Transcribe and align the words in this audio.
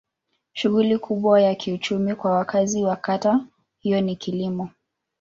Shughuli 0.53 0.97
kubwa 0.97 1.41
ya 1.41 1.55
kiuchumi 1.55 2.15
kwa 2.15 2.31
wakazi 2.31 2.83
wa 2.83 2.95
kata 2.95 3.45
hiyo 3.79 4.01
ni 4.01 4.15
kilimo. 4.15 4.69